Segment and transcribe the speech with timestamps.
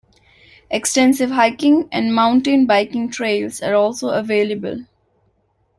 [0.71, 4.85] Extensive hiking and mountain biking trails are also available.